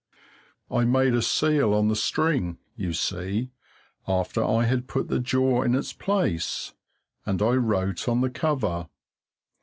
I 0.71 0.83
made 0.83 1.13
a 1.13 1.21
seal 1.21 1.75
on 1.75 1.87
the 1.87 1.95
string, 1.95 2.57
you 2.75 2.91
see, 2.91 3.51
after 4.07 4.43
I 4.43 4.63
had 4.63 4.87
put 4.87 5.09
the 5.09 5.19
jaw 5.19 5.61
in 5.61 5.75
its 5.75 5.93
place, 5.93 6.73
and 7.23 7.39
I 7.39 7.53
wrote 7.53 8.09
on 8.09 8.21
the 8.21 8.31
cover. 8.31 8.87